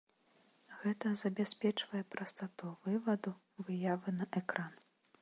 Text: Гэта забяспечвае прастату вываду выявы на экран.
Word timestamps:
Гэта 0.83 1.11
забяспечвае 1.23 2.03
прастату 2.15 2.73
вываду 2.89 3.37
выявы 3.69 4.19
на 4.21 4.33
экран. 4.43 4.73